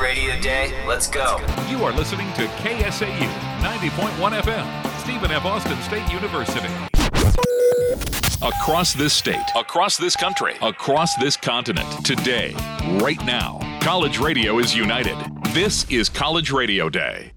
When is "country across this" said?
10.14-11.36